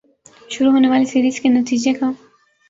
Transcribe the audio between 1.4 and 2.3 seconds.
کے نتیجے کا